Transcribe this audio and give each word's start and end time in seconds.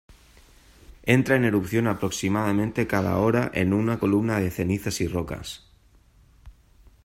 Entra 1.03 1.35
en 1.35 1.45
erupción 1.45 1.85
aproximadamente 1.85 2.87
cada 2.87 3.19
hora 3.19 3.51
en 3.53 3.71
una 3.71 3.99
columna 3.99 4.39
de 4.39 4.49
cenizas 4.49 4.99
y 4.99 5.07
rocas. 5.07 5.67